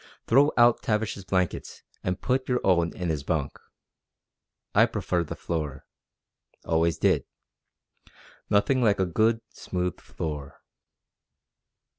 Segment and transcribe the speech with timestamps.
[0.25, 3.59] Throw out Tavish's blankets and put your own in his bunk.
[4.73, 5.85] I prefer the floor.
[6.65, 7.23] Always did.
[8.49, 10.63] Nothing like a good, smooth floor...."